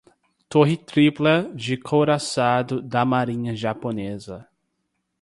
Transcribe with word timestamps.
Torre 0.49 0.77
tripla 0.83 1.43
do 1.53 1.77
couraçado 1.83 2.81
da 2.81 3.05
marinha 3.05 3.55
japonesa 3.55 4.47